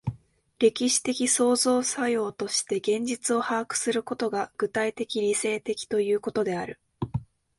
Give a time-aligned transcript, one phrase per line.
[0.57, 6.79] 歴史的創造作用として現実を把握することが、具体的理性的ということである。